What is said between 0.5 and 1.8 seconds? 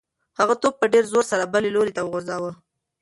توپ په ډېر زور سره بل